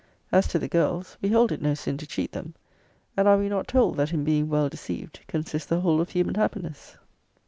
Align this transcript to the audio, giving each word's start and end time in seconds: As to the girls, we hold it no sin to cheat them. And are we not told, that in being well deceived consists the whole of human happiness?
As 0.31 0.47
to 0.47 0.57
the 0.57 0.67
girls, 0.67 1.15
we 1.21 1.29
hold 1.29 1.51
it 1.51 1.61
no 1.61 1.75
sin 1.75 1.95
to 1.99 2.07
cheat 2.07 2.31
them. 2.31 2.55
And 3.15 3.27
are 3.27 3.37
we 3.37 3.49
not 3.49 3.67
told, 3.67 3.97
that 3.97 4.11
in 4.11 4.23
being 4.23 4.49
well 4.49 4.67
deceived 4.67 5.19
consists 5.27 5.69
the 5.69 5.81
whole 5.81 6.01
of 6.01 6.09
human 6.09 6.33
happiness? 6.33 6.97